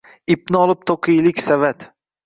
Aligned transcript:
Ipni 0.35 0.59
olib 0.61 0.81
to‘qiylik 0.93 1.47
savat— 1.51 1.91